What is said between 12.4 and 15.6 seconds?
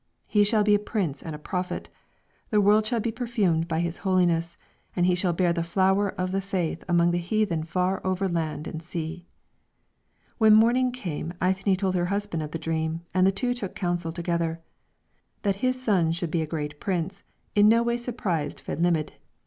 of the dream, and the two took counsel together. That